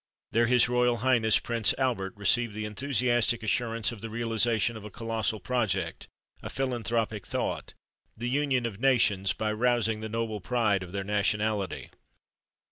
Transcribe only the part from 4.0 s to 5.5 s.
the realisation of a colossal